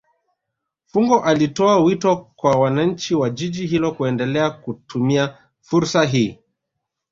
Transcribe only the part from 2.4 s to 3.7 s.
wananchi wa jiji